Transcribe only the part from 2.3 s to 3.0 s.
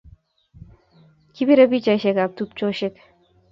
tupcheshek